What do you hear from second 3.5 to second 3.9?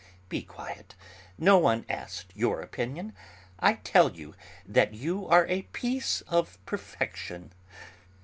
I